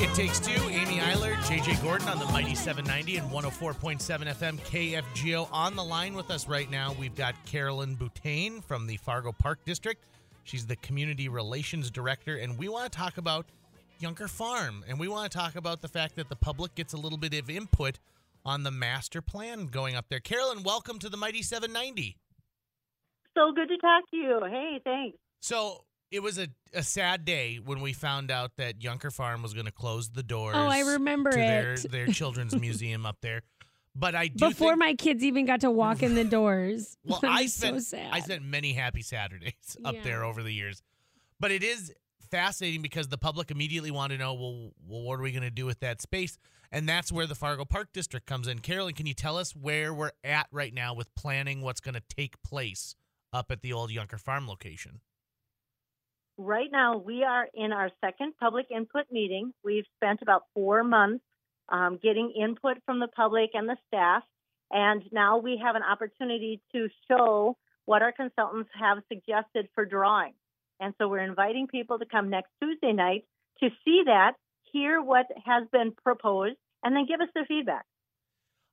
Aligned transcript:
It 0.00 0.14
Takes 0.14 0.40
Two, 0.40 0.52
Amy 0.70 0.96
Eiler, 0.96 1.34
JJ 1.42 1.82
Gordon 1.82 2.08
on 2.08 2.18
the 2.18 2.24
Mighty 2.24 2.54
790 2.54 3.18
and 3.18 3.30
104.7 3.30 4.00
FM 4.00 4.58
KFGO. 4.60 5.46
On 5.52 5.76
the 5.76 5.84
line 5.84 6.14
with 6.14 6.30
us 6.30 6.48
right 6.48 6.70
now, 6.70 6.96
we've 6.98 7.14
got 7.14 7.34
Carolyn 7.44 7.96
Boutain 7.96 8.62
from 8.62 8.86
the 8.86 8.96
Fargo 8.96 9.30
Park 9.30 9.58
District. 9.66 10.02
She's 10.44 10.64
the 10.64 10.76
Community 10.76 11.28
Relations 11.28 11.90
Director, 11.90 12.36
and 12.36 12.56
we 12.56 12.66
want 12.70 12.90
to 12.90 12.98
talk 12.98 13.18
about 13.18 13.44
Yunker 14.00 14.30
Farm. 14.30 14.86
And 14.88 14.98
we 14.98 15.06
want 15.06 15.30
to 15.30 15.36
talk 15.36 15.54
about 15.54 15.82
the 15.82 15.88
fact 15.88 16.16
that 16.16 16.30
the 16.30 16.36
public 16.36 16.74
gets 16.74 16.94
a 16.94 16.96
little 16.96 17.18
bit 17.18 17.34
of 17.34 17.50
input 17.50 17.98
on 18.42 18.62
the 18.62 18.70
master 18.70 19.20
plan 19.20 19.66
going 19.66 19.96
up 19.96 20.06
there. 20.08 20.20
Carolyn, 20.20 20.62
welcome 20.62 20.98
to 20.98 21.10
the 21.10 21.18
Mighty 21.18 21.42
790. 21.42 22.16
So 23.36 23.52
good 23.54 23.68
to 23.68 23.76
talk 23.76 24.10
to 24.12 24.16
you. 24.16 24.40
Hey, 24.50 24.80
thanks. 24.82 25.18
So 25.40 25.84
it 26.10 26.22
was 26.22 26.38
a, 26.38 26.48
a 26.74 26.82
sad 26.82 27.24
day 27.24 27.56
when 27.64 27.80
we 27.80 27.92
found 27.92 28.30
out 28.30 28.52
that 28.56 28.80
Yunker 28.80 29.12
Farm 29.12 29.42
was 29.42 29.54
going 29.54 29.66
to 29.66 29.72
close 29.72 30.10
the 30.10 30.22
doors. 30.22 30.56
Oh, 30.56 30.66
I 30.66 30.80
remember 30.80 31.30
to 31.30 31.36
Their, 31.36 31.72
it. 31.74 31.90
their 31.90 32.06
children's 32.08 32.58
museum 32.58 33.06
up 33.06 33.18
there. 33.20 33.42
But 33.94 34.14
I 34.14 34.28
do 34.28 34.48
Before 34.50 34.70
think, 34.70 34.78
my 34.78 34.94
kids 34.94 35.24
even 35.24 35.46
got 35.46 35.60
to 35.62 35.70
walk 35.70 36.02
in 36.02 36.14
the 36.14 36.24
doors. 36.24 36.96
well, 37.04 37.20
I 37.24 37.46
spent 37.46 37.76
so 37.76 37.96
sad. 37.96 38.08
I 38.12 38.20
spent 38.20 38.44
many 38.44 38.72
happy 38.72 39.02
Saturdays 39.02 39.52
up 39.84 39.94
Yeah. 39.96 40.02
there 40.02 40.24
over 40.24 40.42
the 40.42 40.52
years. 40.52 40.82
But 41.40 41.50
it 41.50 41.62
is 41.62 41.92
fascinating 42.30 42.82
because 42.82 43.08
the 43.08 43.18
public 43.18 43.50
immediately 43.50 43.90
want 43.90 44.12
to 44.12 44.18
know, 44.18 44.34
well, 44.34 44.70
well 44.86 45.02
what 45.02 45.18
are 45.18 45.22
we 45.22 45.32
going 45.32 45.42
to 45.42 45.50
do 45.50 45.66
with 45.66 45.80
that 45.80 46.00
space? 46.00 46.38
And 46.70 46.88
that's 46.88 47.10
where 47.10 47.26
the 47.26 47.34
Fargo 47.34 47.64
Park 47.64 47.88
District 47.92 48.26
comes 48.26 48.46
in. 48.46 48.60
Carolyn, 48.60 48.94
can 48.94 49.06
you 49.06 49.14
tell 49.14 49.36
us 49.36 49.56
where 49.56 49.92
we're 49.92 50.12
at 50.22 50.46
right 50.52 50.72
now 50.72 50.94
with 50.94 51.12
planning 51.16 51.62
what's 51.62 51.80
going 51.80 51.96
to 51.96 52.02
take 52.08 52.40
place 52.42 52.94
up 53.32 53.50
at 53.50 53.62
the 53.62 53.72
old 53.72 53.90
Yunker 53.90 54.20
Farm 54.20 54.46
location? 54.46 55.00
Right 56.42 56.72
now, 56.72 56.96
we 56.96 57.22
are 57.22 57.48
in 57.52 57.70
our 57.70 57.90
second 58.02 58.32
public 58.40 58.64
input 58.74 59.04
meeting. 59.12 59.52
We've 59.62 59.84
spent 59.96 60.20
about 60.22 60.44
four 60.54 60.82
months 60.82 61.22
um, 61.68 61.98
getting 62.02 62.32
input 62.32 62.78
from 62.86 62.98
the 62.98 63.08
public 63.08 63.50
and 63.52 63.68
the 63.68 63.76
staff, 63.88 64.22
and 64.70 65.02
now 65.12 65.36
we 65.36 65.60
have 65.62 65.76
an 65.76 65.82
opportunity 65.82 66.62
to 66.72 66.88
show 67.08 67.58
what 67.84 68.00
our 68.00 68.12
consultants 68.12 68.70
have 68.72 69.02
suggested 69.12 69.68
for 69.74 69.84
drawing. 69.84 70.32
And 70.80 70.94
so 70.96 71.08
we're 71.08 71.18
inviting 71.18 71.66
people 71.66 71.98
to 71.98 72.06
come 72.06 72.30
next 72.30 72.48
Tuesday 72.58 72.94
night 72.94 73.26
to 73.62 73.68
see 73.84 74.04
that, 74.06 74.32
hear 74.72 75.02
what 75.02 75.26
has 75.44 75.68
been 75.70 75.92
proposed, 76.02 76.56
and 76.82 76.96
then 76.96 77.04
give 77.06 77.20
us 77.20 77.28
their 77.34 77.44
feedback. 77.44 77.84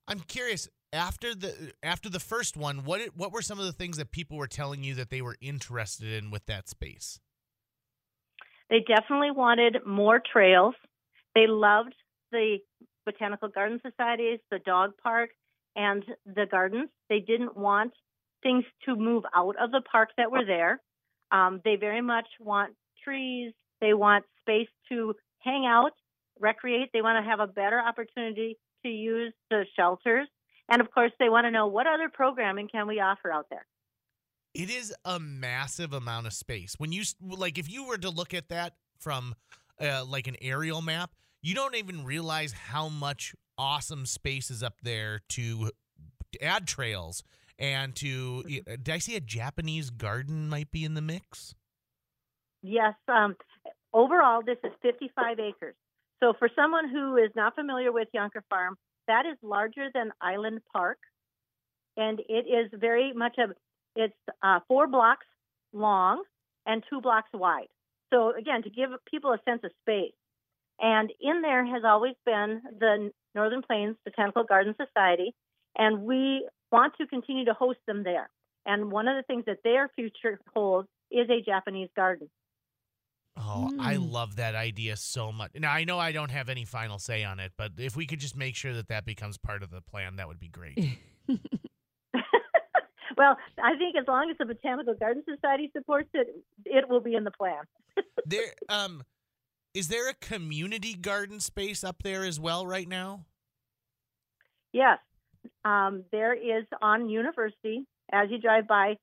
I'm 0.06 0.20
curious 0.20 0.70
after 0.94 1.34
the 1.34 1.74
after 1.82 2.08
the 2.08 2.20
first 2.20 2.56
one, 2.56 2.84
what 2.84 3.02
what 3.14 3.30
were 3.30 3.42
some 3.42 3.58
of 3.58 3.66
the 3.66 3.72
things 3.72 3.98
that 3.98 4.10
people 4.10 4.38
were 4.38 4.46
telling 4.46 4.82
you 4.82 4.94
that 4.94 5.10
they 5.10 5.20
were 5.20 5.36
interested 5.42 6.10
in 6.10 6.30
with 6.30 6.46
that 6.46 6.66
space? 6.66 7.20
They 8.70 8.80
definitely 8.86 9.30
wanted 9.30 9.78
more 9.86 10.20
trails. 10.32 10.74
They 11.34 11.46
loved 11.46 11.94
the 12.32 12.58
botanical 13.06 13.48
garden 13.48 13.80
societies, 13.84 14.40
the 14.50 14.58
dog 14.58 14.92
park, 15.02 15.30
and 15.74 16.04
the 16.26 16.46
gardens. 16.50 16.90
They 17.08 17.20
didn't 17.20 17.56
want 17.56 17.92
things 18.42 18.64
to 18.84 18.96
move 18.96 19.24
out 19.34 19.56
of 19.60 19.70
the 19.70 19.80
park 19.90 20.10
that 20.16 20.30
were 20.30 20.44
there. 20.44 20.80
Um, 21.30 21.60
they 21.64 21.76
very 21.76 22.02
much 22.02 22.26
want 22.40 22.74
trees. 23.02 23.52
They 23.80 23.94
want 23.94 24.24
space 24.40 24.68
to 24.90 25.14
hang 25.40 25.66
out, 25.66 25.92
recreate. 26.40 26.90
They 26.92 27.02
want 27.02 27.22
to 27.24 27.28
have 27.28 27.40
a 27.40 27.46
better 27.46 27.80
opportunity 27.80 28.58
to 28.84 28.88
use 28.88 29.32
the 29.50 29.64
shelters. 29.76 30.28
And 30.68 30.80
of 30.80 30.90
course, 30.90 31.12
they 31.18 31.28
want 31.28 31.46
to 31.46 31.50
know 31.50 31.66
what 31.68 31.86
other 31.86 32.08
programming 32.12 32.68
can 32.68 32.86
we 32.86 33.00
offer 33.00 33.32
out 33.32 33.46
there. 33.50 33.66
It 34.54 34.70
is 34.70 34.94
a 35.04 35.18
massive 35.20 35.92
amount 35.92 36.26
of 36.26 36.32
space. 36.32 36.74
When 36.78 36.92
you 36.92 37.04
like, 37.20 37.58
if 37.58 37.70
you 37.70 37.84
were 37.84 37.98
to 37.98 38.10
look 38.10 38.34
at 38.34 38.48
that 38.48 38.74
from 38.98 39.34
uh, 39.80 40.04
like 40.04 40.26
an 40.26 40.36
aerial 40.40 40.82
map, 40.82 41.10
you 41.42 41.54
don't 41.54 41.76
even 41.76 42.04
realize 42.04 42.52
how 42.52 42.88
much 42.88 43.34
awesome 43.56 44.06
space 44.06 44.50
is 44.50 44.62
up 44.62 44.80
there 44.82 45.20
to 45.30 45.70
add 46.42 46.66
trails 46.66 47.22
and 47.58 47.94
to. 47.96 48.42
Did 48.42 48.88
I 48.88 48.98
see 48.98 49.16
a 49.16 49.20
Japanese 49.20 49.90
garden 49.90 50.48
might 50.48 50.70
be 50.70 50.84
in 50.84 50.94
the 50.94 51.02
mix? 51.02 51.54
Yes. 52.62 52.94
Um, 53.06 53.36
overall, 53.92 54.42
this 54.44 54.58
is 54.64 54.72
55 54.82 55.38
acres. 55.38 55.74
So, 56.20 56.32
for 56.38 56.48
someone 56.56 56.88
who 56.88 57.16
is 57.16 57.30
not 57.36 57.54
familiar 57.54 57.92
with 57.92 58.08
Yunker 58.14 58.42
Farm, 58.50 58.76
that 59.06 59.24
is 59.26 59.36
larger 59.42 59.88
than 59.94 60.10
Island 60.20 60.60
Park, 60.72 60.98
and 61.96 62.20
it 62.28 62.46
is 62.46 62.70
very 62.78 63.12
much 63.12 63.36
a. 63.38 63.54
It's 63.98 64.14
uh, 64.44 64.60
four 64.68 64.86
blocks 64.86 65.26
long 65.72 66.22
and 66.66 66.84
two 66.88 67.00
blocks 67.00 67.30
wide. 67.34 67.66
So, 68.12 68.32
again, 68.34 68.62
to 68.62 68.70
give 68.70 68.90
people 69.10 69.32
a 69.32 69.38
sense 69.44 69.62
of 69.64 69.72
space. 69.82 70.14
And 70.80 71.12
in 71.20 71.42
there 71.42 71.66
has 71.66 71.82
always 71.84 72.14
been 72.24 72.62
the 72.78 73.10
Northern 73.34 73.62
Plains 73.62 73.96
Botanical 74.04 74.44
Garden 74.44 74.76
Society, 74.76 75.34
and 75.76 76.04
we 76.04 76.48
want 76.70 76.94
to 77.00 77.08
continue 77.08 77.44
to 77.46 77.54
host 77.54 77.80
them 77.88 78.04
there. 78.04 78.30
And 78.64 78.92
one 78.92 79.08
of 79.08 79.16
the 79.16 79.24
things 79.24 79.44
that 79.46 79.58
their 79.64 79.88
future 79.96 80.38
holds 80.54 80.88
is 81.10 81.28
a 81.28 81.42
Japanese 81.44 81.88
garden. 81.96 82.30
Oh, 83.36 83.68
I 83.80 83.96
Mm. 83.96 84.12
love 84.12 84.36
that 84.36 84.54
idea 84.54 84.96
so 84.96 85.32
much. 85.32 85.52
Now 85.54 85.72
I 85.72 85.82
know 85.84 85.98
I 85.98 86.12
don't 86.12 86.30
have 86.30 86.48
any 86.48 86.64
final 86.64 86.98
say 87.00 87.24
on 87.24 87.40
it, 87.40 87.52
but 87.56 87.72
if 87.78 87.96
we 87.96 88.06
could 88.06 88.20
just 88.20 88.36
make 88.36 88.54
sure 88.54 88.74
that 88.74 88.88
that 88.88 89.04
becomes 89.04 89.38
part 89.38 89.64
of 89.64 89.70
the 89.70 89.80
plan, 89.80 90.16
that 90.16 90.28
would 90.28 90.38
be 90.38 90.48
great. 90.48 90.78
well, 93.18 93.36
I 93.62 93.76
think 93.76 93.96
as 93.96 94.06
long 94.06 94.30
as 94.30 94.38
the 94.38 94.46
Botanical 94.46 94.94
Garden 94.94 95.24
Society 95.28 95.70
supports 95.76 96.08
it, 96.14 96.28
it 96.64 96.88
will 96.88 97.00
be 97.00 97.14
in 97.14 97.24
the 97.24 97.32
plan. 97.32 97.64
there, 98.26 98.52
um, 98.68 99.02
is 99.74 99.88
there 99.88 100.08
a 100.08 100.14
community 100.14 100.94
garden 100.94 101.40
space 101.40 101.82
up 101.82 102.02
there 102.04 102.24
as 102.24 102.38
well 102.38 102.66
right 102.66 102.88
now? 102.88 103.26
Yes, 104.72 104.98
um, 105.64 106.04
there 106.12 106.32
is 106.32 106.64
on 106.80 107.08
University 107.08 107.84
as 108.12 108.30
you 108.30 108.38
drive 108.38 108.68
by, 108.68 108.96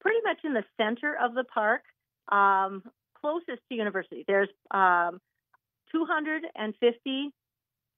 pretty 0.00 0.18
much 0.22 0.38
in 0.44 0.52
the 0.52 0.64
center 0.76 1.16
of 1.20 1.34
the 1.34 1.44
park, 1.44 1.82
um, 2.30 2.82
closest 3.20 3.62
to 3.68 3.74
University. 3.74 4.24
There's 4.28 4.50
um, 4.70 5.20
250 5.92 7.32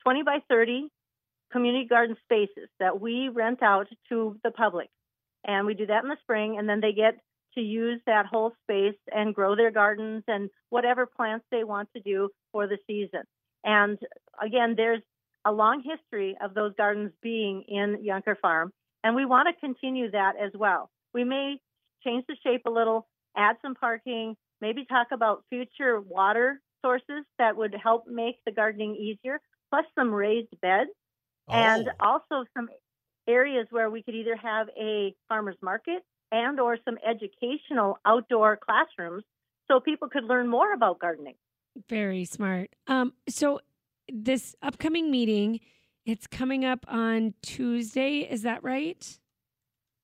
20 0.04 0.22
by 0.22 0.38
30 0.48 0.88
community 1.50 1.86
garden 1.86 2.16
spaces 2.22 2.68
that 2.78 3.00
we 3.00 3.28
rent 3.28 3.62
out 3.62 3.88
to 4.08 4.38
the 4.44 4.50
public. 4.50 4.88
And 5.44 5.66
we 5.66 5.74
do 5.74 5.86
that 5.86 6.02
in 6.02 6.08
the 6.10 6.16
spring, 6.22 6.56
and 6.58 6.68
then 6.68 6.80
they 6.80 6.92
get 6.92 7.18
to 7.54 7.60
use 7.60 8.00
that 8.06 8.26
whole 8.26 8.52
space 8.64 8.98
and 9.12 9.34
grow 9.34 9.56
their 9.56 9.70
gardens 9.70 10.22
and 10.28 10.50
whatever 10.70 11.06
plants 11.06 11.46
they 11.50 11.64
want 11.64 11.88
to 11.96 12.02
do 12.02 12.28
for 12.52 12.66
the 12.66 12.78
season. 12.86 13.22
And 13.64 13.98
again, 14.40 14.74
there's 14.76 15.02
a 15.44 15.52
long 15.52 15.82
history 15.82 16.36
of 16.42 16.54
those 16.54 16.74
gardens 16.76 17.12
being 17.22 17.62
in 17.68 18.04
Yunker 18.06 18.38
Farm, 18.40 18.72
and 19.02 19.14
we 19.16 19.24
want 19.24 19.48
to 19.48 19.60
continue 19.60 20.10
that 20.10 20.34
as 20.36 20.52
well. 20.54 20.90
We 21.14 21.24
may 21.24 21.60
change 22.04 22.24
the 22.28 22.36
shape 22.44 22.62
a 22.66 22.70
little, 22.70 23.06
add 23.36 23.56
some 23.62 23.74
parking, 23.74 24.36
maybe 24.60 24.84
talk 24.84 25.08
about 25.12 25.44
future 25.48 26.00
water 26.00 26.60
sources 26.84 27.24
that 27.38 27.56
would 27.56 27.74
help 27.82 28.06
make 28.06 28.36
the 28.44 28.52
gardening 28.52 28.94
easier, 28.94 29.40
plus 29.70 29.84
some 29.98 30.12
raised 30.12 30.60
beds, 30.60 30.90
and 31.52 31.88
Oh. 31.88 31.96
also 32.00 32.44
some 32.56 32.68
areas 33.28 33.66
where 33.70 33.90
we 33.90 34.02
could 34.02 34.14
either 34.14 34.36
have 34.36 34.68
a 34.80 35.14
farmers 35.28 35.56
market 35.62 36.02
and 36.32 36.58
or 36.58 36.78
some 36.84 36.98
educational 37.06 37.98
outdoor 38.04 38.56
classrooms 38.56 39.24
so 39.68 39.80
people 39.80 40.08
could 40.08 40.24
learn 40.24 40.48
more 40.48 40.72
about 40.72 40.98
gardening. 40.98 41.34
Very 41.88 42.24
smart. 42.24 42.70
Um, 42.86 43.12
so 43.28 43.60
this 44.12 44.56
upcoming 44.62 45.10
meeting, 45.10 45.60
it's 46.04 46.26
coming 46.26 46.64
up 46.64 46.84
on 46.88 47.34
Tuesday. 47.42 48.20
Is 48.20 48.42
that 48.42 48.64
right? 48.64 49.18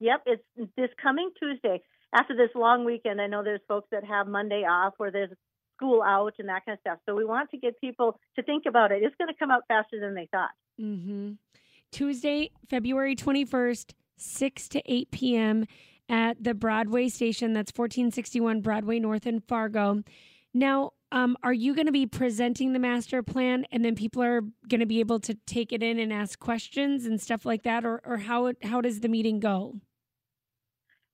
Yep, 0.00 0.22
it's 0.26 0.70
this 0.76 0.90
coming 1.02 1.30
Tuesday. 1.40 1.82
After 2.14 2.36
this 2.36 2.50
long 2.54 2.84
weekend, 2.84 3.20
I 3.20 3.26
know 3.26 3.42
there's 3.42 3.60
folks 3.66 3.88
that 3.90 4.04
have 4.04 4.28
Monday 4.28 4.64
off 4.64 4.94
or 4.98 5.10
there's 5.10 5.30
school 5.76 6.02
out 6.02 6.34
and 6.38 6.48
that 6.48 6.64
kind 6.64 6.76
of 6.76 6.80
stuff. 6.80 6.98
So 7.06 7.14
we 7.14 7.24
want 7.24 7.50
to 7.50 7.56
get 7.56 7.80
people 7.80 8.20
to 8.36 8.42
think 8.42 8.64
about 8.68 8.92
it. 8.92 9.02
It's 9.02 9.16
going 9.16 9.28
to 9.28 9.38
come 9.38 9.50
out 9.50 9.62
faster 9.66 9.98
than 9.98 10.14
they 10.14 10.28
thought. 10.30 10.50
Mm-hmm. 10.80 11.32
Tuesday, 11.94 12.50
February 12.68 13.14
21st, 13.14 13.92
6 14.16 14.68
to 14.70 14.82
8 14.84 15.10
p.m. 15.12 15.64
at 16.08 16.42
the 16.42 16.52
Broadway 16.52 17.08
station. 17.08 17.52
That's 17.52 17.70
1461 17.70 18.62
Broadway 18.62 18.98
North 18.98 19.28
in 19.28 19.38
Fargo. 19.38 20.02
Now, 20.52 20.90
um, 21.12 21.36
are 21.44 21.52
you 21.52 21.72
going 21.72 21.86
to 21.86 21.92
be 21.92 22.06
presenting 22.06 22.72
the 22.72 22.80
master 22.80 23.22
plan 23.22 23.64
and 23.70 23.84
then 23.84 23.94
people 23.94 24.24
are 24.24 24.40
going 24.68 24.80
to 24.80 24.86
be 24.86 24.98
able 24.98 25.20
to 25.20 25.34
take 25.46 25.72
it 25.72 25.84
in 25.84 26.00
and 26.00 26.12
ask 26.12 26.36
questions 26.40 27.06
and 27.06 27.20
stuff 27.20 27.46
like 27.46 27.62
that? 27.62 27.84
Or, 27.84 28.02
or 28.04 28.16
how, 28.16 28.52
how 28.64 28.80
does 28.80 28.98
the 28.98 29.08
meeting 29.08 29.38
go? 29.38 29.76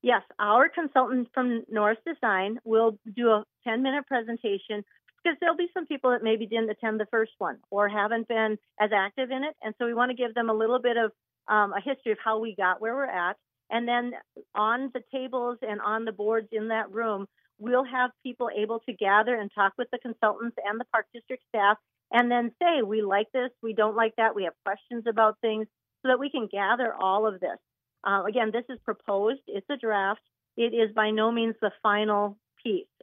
Yes, 0.00 0.23
our 0.38 0.71
consultant 0.71 1.29
from 1.35 1.62
Norris 1.69 1.99
Design 2.06 2.59
will 2.65 2.99
do 3.15 3.29
a 3.29 3.44
10 3.65 3.83
minute 3.83 4.06
presentation 4.06 4.83
because 5.23 5.37
there'll 5.41 5.57
be 5.57 5.69
some 5.75 5.87
people 5.87 6.11
that 6.11 6.23
maybe 6.23 6.47
didn't 6.47 6.71
attend 6.71 7.01
the 7.01 7.07
first 7.11 7.33
one 7.39 7.59
or 7.71 7.89
haven't 7.89 8.29
been 8.29 8.59
as 8.81 8.91
active 8.95 9.31
in 9.31 9.45
it. 9.45 9.55
And 9.63 9.75
so 9.79 9.87
we 9.87 9.95
want 9.95 10.11
to 10.11 10.17
give 10.17 10.35
them 10.35 10.51
a 10.51 10.55
little 10.55 10.81
bit 10.81 10.97
of 10.97 11.13
um, 11.49 11.73
a 11.73 11.81
history 11.81 12.13
of 12.13 12.19
how 12.25 12.39
we 12.39 12.55
got 12.55 12.81
where 12.81 12.95
we're 12.95 13.05
at. 13.05 13.37
And 13.71 13.87
then 13.87 14.13
on 14.55 14.91
the 14.95 15.03
tables 15.13 15.59
and 15.63 15.81
on 15.81 16.05
the 16.05 16.13
boards 16.13 16.49
in 16.53 16.69
that 16.69 16.91
room, 16.91 17.27
we'll 17.59 17.85
have 17.85 18.11
people 18.23 18.49
able 18.57 18.81
to 18.81 18.93
gather 18.93 19.35
and 19.35 19.51
talk 19.55 19.75
with 19.79 19.89
the 19.93 19.99
consultants 19.99 20.57
and 20.65 20.81
the 20.81 20.87
park 20.87 21.07
district 21.15 21.45
staff 21.49 21.77
and 22.13 22.31
then 22.31 22.51
say, 22.61 22.83
we 22.83 23.03
like 23.03 23.31
this, 23.33 23.51
we 23.63 23.73
don't 23.73 23.97
like 23.97 24.15
that, 24.17 24.35
we 24.35 24.45
have 24.45 24.55
questions 24.65 25.05
about 25.09 25.39
things, 25.41 25.67
so 26.03 26.09
that 26.09 26.19
we 26.19 26.31
can 26.31 26.49
gather 26.51 26.93
all 26.93 27.27
of 27.27 27.39
this. 27.41 27.59
Uh, 28.05 28.25
again, 28.25 28.51
this 28.53 28.65
is 28.69 28.79
proposed, 28.85 29.41
it's 29.47 29.69
a 29.71 29.77
draft. 29.77 30.21
It 30.57 30.75
is 30.75 30.93
by 30.95 31.11
no 31.11 31.31
means 31.31 31.55
the 31.61 31.71
final 31.83 32.37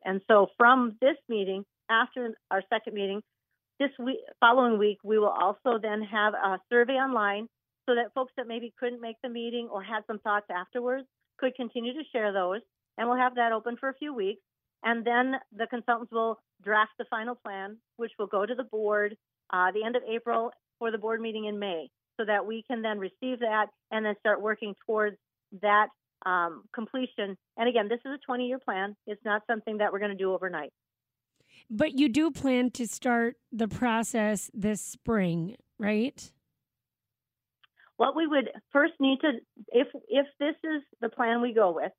And 0.06 0.22
so 0.28 0.48
from 0.58 0.98
this 1.02 1.18
meeting, 1.28 1.64
after 1.90 2.34
our 2.52 2.62
second 2.70 2.94
meeting, 2.94 3.22
this 3.80 3.92
week, 4.00 4.18
following 4.40 4.80
week, 4.80 4.98
we 5.04 5.20
will 5.20 5.28
also 5.28 5.78
then 5.82 6.02
have 6.02 6.34
a 6.34 6.60
survey 6.72 6.94
online 6.94 7.48
so 7.88 7.96
that 7.96 8.14
folks 8.14 8.34
that 8.38 8.48
maybe 8.48 8.74
couldn't 8.80 9.02
make 9.02 9.18
the 9.22 9.30
meeting 9.30 9.70
or 9.72 9.84
had 9.84 10.02
some 10.08 10.20
thoughts 10.20 10.48
afterwards 10.50 11.06
could 11.38 11.56
continue 11.56 11.94
to 11.94 12.04
share 12.12 12.34
those. 12.34 12.62
And 12.98 13.08
we'll 13.08 13.18
have 13.18 13.36
that 13.36 13.52
open 13.52 13.78
for 13.80 13.90
a 13.90 13.94
few 13.94 14.14
weeks. 14.14 14.42
And 14.84 15.06
then 15.06 15.36
the 15.56 15.68
consultants 15.68 16.12
will 16.12 16.40
draft 16.64 16.92
the 16.98 17.06
final 17.10 17.36
plan, 17.36 17.78
which 17.98 18.12
will 18.18 18.28
go 18.28 18.46
to 18.46 18.56
the 18.56 18.64
board 18.64 19.16
uh, 19.54 19.72
the 19.72 19.84
end 19.84 19.96
of 19.96 20.04
April 20.10 20.52
for 20.80 20.92
the 20.92 20.98
board 20.98 21.22
meeting 21.22 21.46
in 21.46 21.58
May, 21.60 21.90
so 22.20 22.26
that 22.26 22.46
we 22.46 22.64
can 22.70 22.82
then 22.82 23.00
receive 23.00 23.40
that 23.40 23.68
and 23.92 24.06
then 24.06 24.16
start 24.20 24.42
working 24.42 24.76
towards 24.86 25.18
that 25.62 25.88
um, 26.26 26.64
completion. 26.74 27.38
And 27.58 27.70
again, 27.70 27.88
this 27.88 28.00
is 28.06 28.12
a 28.12 28.18
20 28.26 28.48
year 28.48 28.60
plan. 28.60 28.96
It's 29.06 29.24
not 29.26 29.44
something 29.48 29.78
that 29.78 29.92
we're 29.92 30.00
going 30.00 30.12
to 30.12 30.18
do 30.18 30.34
overnight. 30.34 30.72
But 31.70 31.98
you 31.98 32.10
do 32.10 32.32
plan 32.32 32.72
to 32.72 32.88
start 32.88 33.36
the 33.52 33.68
process 33.68 34.50
this 34.54 34.82
spring, 34.82 35.56
right? 35.80 36.32
What 37.98 38.16
we 38.16 38.28
would 38.28 38.50
first 38.72 38.94
need 39.00 39.20
to, 39.22 39.32
if 39.70 39.88
if 40.08 40.28
this 40.40 40.56
is 40.64 40.84
the 41.02 41.10
plan 41.10 41.42
we 41.42 41.54
go 41.54 41.72
with, 41.72 41.92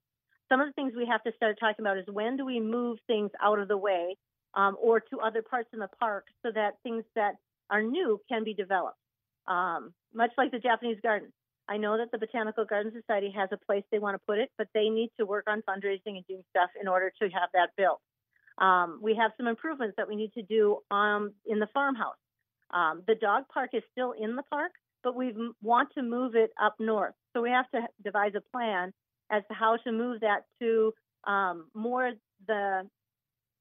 some 0.49 0.61
of 0.61 0.67
the 0.67 0.73
things 0.73 0.93
we 0.95 1.05
have 1.05 1.21
to 1.23 1.31
start 1.35 1.57
talking 1.59 1.83
about 1.85 1.97
is 1.97 2.05
when 2.07 2.37
do 2.37 2.45
we 2.45 2.59
move 2.59 2.97
things 3.05 3.31
out 3.41 3.59
of 3.59 3.67
the 3.67 3.77
way 3.77 4.15
um, 4.55 4.75
or 4.81 4.99
to 4.99 5.19
other 5.19 5.41
parts 5.41 5.69
in 5.73 5.79
the 5.79 5.89
park 5.99 6.25
so 6.43 6.51
that 6.53 6.75
things 6.83 7.03
that 7.15 7.33
are 7.69 7.83
new 7.83 8.19
can 8.29 8.43
be 8.43 8.53
developed. 8.53 8.97
Um, 9.47 9.93
much 10.13 10.31
like 10.37 10.51
the 10.51 10.59
Japanese 10.59 10.97
garden. 11.01 11.31
I 11.69 11.77
know 11.77 11.97
that 11.97 12.11
the 12.11 12.17
Botanical 12.17 12.65
Garden 12.65 12.91
Society 12.91 13.31
has 13.37 13.49
a 13.51 13.57
place 13.57 13.83
they 13.91 13.99
want 13.99 14.15
to 14.15 14.25
put 14.27 14.39
it, 14.39 14.49
but 14.57 14.67
they 14.73 14.89
need 14.89 15.11
to 15.19 15.25
work 15.25 15.45
on 15.47 15.61
fundraising 15.69 16.17
and 16.17 16.25
doing 16.27 16.43
stuff 16.49 16.71
in 16.81 16.87
order 16.87 17.11
to 17.21 17.29
have 17.29 17.49
that 17.53 17.69
built. 17.77 18.01
Um, 18.57 18.99
we 19.01 19.15
have 19.15 19.31
some 19.37 19.47
improvements 19.47 19.93
that 19.97 20.07
we 20.07 20.15
need 20.15 20.33
to 20.33 20.41
do 20.41 20.79
um, 20.89 21.31
in 21.45 21.59
the 21.59 21.67
farmhouse. 21.71 22.17
Um, 22.71 23.03
the 23.07 23.13
dog 23.13 23.43
park 23.53 23.69
is 23.73 23.83
still 23.91 24.13
in 24.19 24.35
the 24.35 24.43
park, 24.43 24.71
but 25.03 25.15
we 25.15 25.33
want 25.61 25.89
to 25.93 26.01
move 26.01 26.35
it 26.35 26.49
up 26.61 26.75
north. 26.79 27.13
So 27.33 27.41
we 27.41 27.51
have 27.51 27.69
to 27.71 27.81
devise 28.03 28.33
a 28.35 28.41
plan 28.51 28.91
as 29.31 29.43
to 29.47 29.53
how 29.53 29.77
to 29.85 29.91
move 29.91 30.21
that 30.21 30.45
to 30.61 30.91
um, 31.25 31.67
more 31.75 32.11
the 32.47 32.89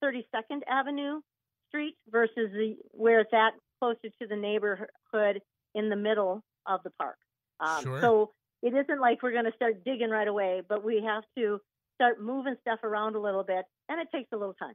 32nd 0.02 0.60
Avenue 0.66 1.20
Street 1.68 1.96
versus 2.10 2.50
the 2.52 2.76
where 2.92 3.20
it's 3.20 3.34
at 3.34 3.52
closer 3.78 4.08
to 4.20 4.26
the 4.26 4.36
neighborhood 4.36 5.42
in 5.74 5.90
the 5.90 5.96
middle 5.96 6.42
of 6.66 6.80
the 6.84 6.90
park. 6.98 7.18
Um, 7.60 7.82
sure. 7.82 8.00
So 8.00 8.30
it 8.62 8.74
isn't 8.74 9.00
like 9.00 9.22
we're 9.22 9.32
going 9.32 9.44
to 9.44 9.52
start 9.56 9.84
digging 9.84 10.10
right 10.10 10.28
away, 10.28 10.62
but 10.68 10.84
we 10.84 11.02
have 11.04 11.24
to 11.36 11.60
start 11.94 12.20
moving 12.20 12.56
stuff 12.60 12.80
around 12.84 13.16
a 13.16 13.20
little 13.20 13.44
bit, 13.44 13.64
and 13.88 14.00
it 14.00 14.08
takes 14.12 14.30
a 14.32 14.36
little 14.36 14.54
time. 14.54 14.74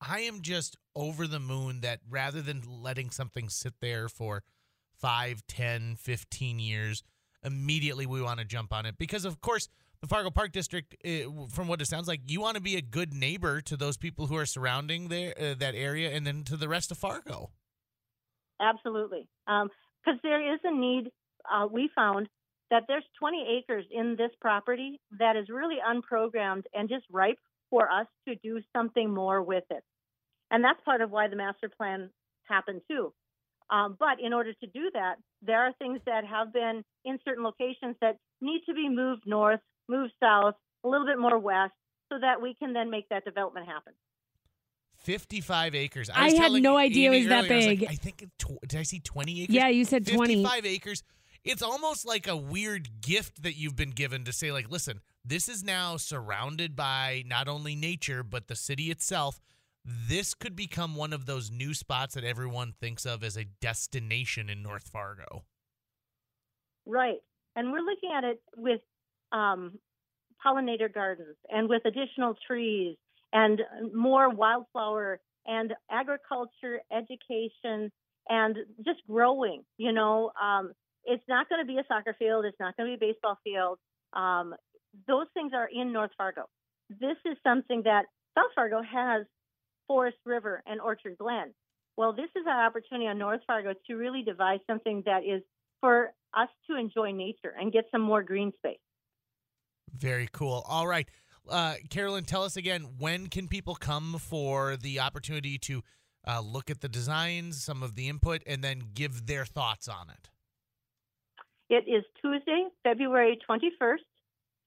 I 0.00 0.20
am 0.20 0.42
just 0.42 0.76
over 0.94 1.26
the 1.26 1.40
moon 1.40 1.80
that 1.80 2.00
rather 2.08 2.42
than 2.42 2.62
letting 2.68 3.10
something 3.10 3.48
sit 3.48 3.74
there 3.80 4.08
for 4.08 4.42
5, 5.00 5.42
10, 5.46 5.96
15 5.96 6.58
years, 6.58 7.02
immediately 7.42 8.06
we 8.06 8.22
want 8.22 8.40
to 8.40 8.44
jump 8.44 8.72
on 8.72 8.86
it. 8.86 8.96
Because, 8.98 9.24
of 9.24 9.40
course, 9.40 9.68
the 10.00 10.08
Fargo 10.08 10.30
Park 10.30 10.52
District, 10.52 10.94
uh, 11.06 11.46
from 11.48 11.68
what 11.68 11.80
it 11.80 11.86
sounds 11.86 12.08
like, 12.08 12.20
you 12.26 12.40
want 12.40 12.56
to 12.56 12.62
be 12.62 12.76
a 12.76 12.82
good 12.82 13.14
neighbor 13.14 13.60
to 13.62 13.76
those 13.76 13.96
people 13.96 14.26
who 14.26 14.36
are 14.36 14.46
surrounding 14.46 15.08
there, 15.08 15.34
uh, 15.40 15.54
that 15.58 15.74
area 15.74 16.10
and 16.10 16.26
then 16.26 16.44
to 16.44 16.56
the 16.56 16.68
rest 16.68 16.90
of 16.90 16.98
Fargo. 16.98 17.50
Absolutely. 18.60 19.26
Because 19.46 19.70
um, 20.06 20.20
there 20.22 20.54
is 20.54 20.60
a 20.64 20.74
need, 20.74 21.10
uh, 21.52 21.66
we 21.70 21.90
found 21.94 22.28
that 22.70 22.84
there's 22.88 23.04
20 23.18 23.58
acres 23.58 23.84
in 23.90 24.16
this 24.16 24.30
property 24.40 25.00
that 25.18 25.36
is 25.36 25.48
really 25.48 25.76
unprogrammed 25.86 26.64
and 26.72 26.88
just 26.88 27.04
ripe 27.10 27.38
for 27.70 27.90
us 27.90 28.06
to 28.26 28.34
do 28.36 28.60
something 28.74 29.12
more 29.12 29.42
with 29.42 29.64
it. 29.70 29.82
And 30.50 30.62
that's 30.62 30.80
part 30.84 31.00
of 31.00 31.10
why 31.10 31.28
the 31.28 31.36
master 31.36 31.68
plan 31.68 32.10
happened 32.44 32.82
too. 32.90 33.12
Um, 33.70 33.96
but 33.98 34.20
in 34.22 34.32
order 34.32 34.52
to 34.52 34.66
do 34.66 34.90
that, 34.92 35.16
there 35.42 35.60
are 35.60 35.72
things 35.78 36.00
that 36.06 36.24
have 36.24 36.52
been 36.52 36.84
in 37.04 37.18
certain 37.24 37.44
locations 37.44 37.96
that 38.00 38.18
need 38.40 38.62
to 38.66 38.74
be 38.74 38.88
moved 38.88 39.22
north, 39.26 39.60
moved 39.88 40.12
south, 40.20 40.54
a 40.84 40.88
little 40.88 41.06
bit 41.06 41.18
more 41.18 41.38
west, 41.38 41.72
so 42.12 42.18
that 42.20 42.40
we 42.42 42.54
can 42.54 42.72
then 42.72 42.90
make 42.90 43.08
that 43.08 43.24
development 43.24 43.66
happen. 43.66 43.94
55 44.98 45.74
acres. 45.74 46.10
I, 46.10 46.26
I 46.26 46.34
had 46.34 46.52
no 46.52 46.76
idea 46.76 47.08
Amy 47.08 47.16
it 47.16 47.20
was 47.20 47.28
that 47.28 47.48
big. 47.48 47.52
I, 47.52 47.56
was 47.56 47.66
like, 47.66 47.90
I 47.90 47.94
think, 47.94 48.24
tw- 48.38 48.68
did 48.68 48.80
I 48.80 48.82
see 48.82 49.00
20 49.00 49.42
acres? 49.42 49.54
Yeah, 49.54 49.68
you 49.68 49.84
said 49.84 50.06
20. 50.06 50.34
55 50.44 50.66
acres. 50.66 51.02
It's 51.44 51.62
almost 51.62 52.06
like 52.06 52.26
a 52.26 52.36
weird 52.36 53.02
gift 53.02 53.42
that 53.42 53.56
you've 53.56 53.76
been 53.76 53.90
given 53.90 54.24
to 54.24 54.32
say, 54.32 54.50
like, 54.50 54.70
listen, 54.70 55.00
this 55.22 55.46
is 55.48 55.62
now 55.62 55.98
surrounded 55.98 56.74
by 56.74 57.22
not 57.26 57.48
only 57.48 57.76
nature, 57.76 58.22
but 58.22 58.48
the 58.48 58.56
city 58.56 58.90
itself. 58.90 59.40
This 59.84 60.32
could 60.32 60.56
become 60.56 60.96
one 60.96 61.12
of 61.12 61.26
those 61.26 61.50
new 61.50 61.74
spots 61.74 62.14
that 62.14 62.24
everyone 62.24 62.72
thinks 62.72 63.04
of 63.04 63.22
as 63.22 63.36
a 63.36 63.44
destination 63.60 64.48
in 64.48 64.62
North 64.62 64.88
Fargo. 64.88 65.44
Right. 66.86 67.20
And 67.56 67.70
we're 67.70 67.80
looking 67.80 68.10
at 68.16 68.24
it 68.24 68.40
with 68.56 68.80
um, 69.32 69.78
pollinator 70.44 70.92
gardens 70.92 71.36
and 71.50 71.68
with 71.68 71.82
additional 71.84 72.34
trees 72.46 72.96
and 73.34 73.60
more 73.92 74.30
wildflower 74.30 75.20
and 75.46 75.74
agriculture 75.90 76.80
education 76.90 77.92
and 78.30 78.56
just 78.84 79.00
growing. 79.06 79.62
You 79.76 79.92
know, 79.92 80.32
um, 80.42 80.72
it's 81.06 81.24
not 81.28 81.48
going 81.48 81.60
to 81.60 81.66
be 81.66 81.78
a 81.78 81.84
soccer 81.88 82.14
field. 82.18 82.44
It's 82.44 82.58
not 82.60 82.76
going 82.76 82.90
to 82.90 82.98
be 82.98 83.06
a 83.06 83.12
baseball 83.12 83.38
field. 83.44 83.78
Um, 84.12 84.54
those 85.06 85.26
things 85.34 85.52
are 85.54 85.68
in 85.72 85.92
North 85.92 86.10
Fargo. 86.16 86.44
This 86.88 87.16
is 87.24 87.36
something 87.42 87.82
that 87.84 88.06
South 88.36 88.50
Fargo 88.54 88.80
has 88.82 89.26
Forest 89.86 90.18
River 90.24 90.62
and 90.66 90.80
Orchard 90.80 91.18
Glen. 91.18 91.54
Well, 91.96 92.12
this 92.12 92.30
is 92.36 92.44
our 92.48 92.66
opportunity 92.66 93.06
on 93.06 93.18
North 93.18 93.40
Fargo 93.46 93.72
to 93.86 93.94
really 93.94 94.22
devise 94.22 94.60
something 94.66 95.02
that 95.06 95.24
is 95.24 95.42
for 95.80 96.12
us 96.36 96.48
to 96.68 96.76
enjoy 96.76 97.12
nature 97.12 97.54
and 97.58 97.72
get 97.72 97.84
some 97.90 98.00
more 98.00 98.22
green 98.22 98.52
space. 98.58 98.78
Very 99.92 100.28
cool. 100.32 100.64
All 100.68 100.86
right. 100.86 101.08
Uh, 101.48 101.74
Carolyn, 101.90 102.24
tell 102.24 102.42
us 102.42 102.56
again 102.56 102.86
when 102.98 103.28
can 103.28 103.48
people 103.48 103.74
come 103.74 104.16
for 104.18 104.76
the 104.76 105.00
opportunity 105.00 105.58
to 105.58 105.82
uh, 106.26 106.40
look 106.40 106.70
at 106.70 106.80
the 106.80 106.88
designs, 106.88 107.62
some 107.62 107.82
of 107.82 107.94
the 107.94 108.08
input, 108.08 108.42
and 108.46 108.64
then 108.64 108.82
give 108.94 109.26
their 109.26 109.44
thoughts 109.44 109.86
on 109.86 110.08
it? 110.10 110.30
It 111.70 111.84
is 111.88 112.04
Tuesday, 112.20 112.66
February 112.82 113.38
21st, 113.48 114.04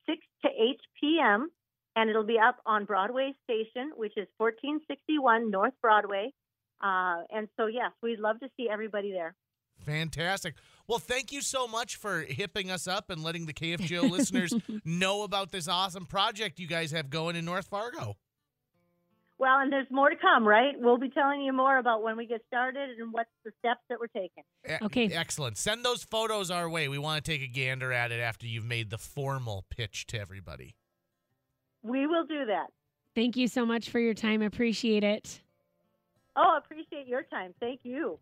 6 0.08 0.18
to 0.44 0.50
8 0.50 0.80
p.m., 1.00 1.50
and 1.96 2.10
it'll 2.10 2.26
be 2.26 2.38
up 2.40 2.58
on 2.66 2.86
Broadway 2.86 3.34
Station, 3.44 3.92
which 3.96 4.14
is 4.18 4.28
1461 4.38 5.50
North 5.50 5.74
Broadway. 5.82 6.32
Uh, 6.82 7.24
and 7.32 7.48
so, 7.58 7.66
yes, 7.66 7.92
we'd 8.04 8.20
love 8.20 8.40
to 8.40 8.50
see 8.56 8.68
everybody 8.72 9.12
there. 9.12 9.36
Fantastic. 9.86 10.56
Well, 10.88 11.00
thank 11.00 11.32
you 11.32 11.42
so 11.42 11.68
much 11.68 11.96
for 11.96 12.22
hipping 12.22 12.72
us 12.72 12.88
up 12.88 13.10
and 13.10 13.24
letting 13.24 13.46
the 13.46 13.54
KFGO 13.54 14.10
listeners 14.10 14.54
know 14.86 15.24
about 15.24 15.52
this 15.52 15.68
awesome 15.68 16.06
project 16.06 16.60
you 16.60 16.68
guys 16.68 16.92
have 16.92 17.10
going 17.10 17.36
in 17.36 17.46
North 17.46 17.68
Fargo. 17.68 18.16
Well, 19.40 19.60
and 19.60 19.72
there's 19.72 19.86
more 19.92 20.10
to 20.10 20.16
come, 20.16 20.48
right? 20.48 20.74
We'll 20.78 20.98
be 20.98 21.10
telling 21.10 21.42
you 21.42 21.54
more 21.54 21.78
about 21.78 22.02
when 22.02 22.18
we 22.18 22.26
get 22.26 22.42
started 22.48 22.98
and 22.98 23.14
what's 23.14 23.30
the 23.46 23.52
steps 23.60 23.82
that 23.88 24.00
we're 24.00 24.08
taking. 24.08 24.44
Okay. 24.82 25.08
Excellent. 25.14 25.58
Send 25.58 25.86
those 25.86 26.04
photos 26.04 26.50
our 26.50 26.68
way. 26.68 26.88
We 26.88 26.98
want 26.98 27.24
to 27.24 27.32
take 27.32 27.42
a 27.42 27.48
gander 27.48 27.94
at 27.94 28.12
it 28.12 28.20
after 28.20 28.48
you've 28.48 28.66
made 28.66 28.90
the 28.90 28.98
formal 28.98 29.66
pitch 29.70 30.08
to 30.08 30.20
everybody. 30.20 30.76
We 31.84 32.08
will 32.08 32.26
do 32.26 32.46
that. 32.48 32.68
Thank 33.14 33.38
you 33.38 33.48
so 33.48 33.66
much 33.66 33.90
for 33.90 34.00
your 34.00 34.16
time. 34.16 34.42
Appreciate 34.42 35.04
it. 35.04 35.42
Oh, 36.36 36.58
appreciate 36.58 37.08
your 37.08 37.24
time. 37.24 37.54
Thank 37.60 37.82
you. 37.84 38.20